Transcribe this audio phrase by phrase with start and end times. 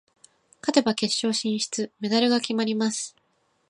[0.63, 3.15] 勝てば決勝進出、メダルが決まります。